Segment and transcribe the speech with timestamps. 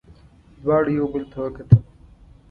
[0.61, 1.79] دواړو یو بل ته وکتل.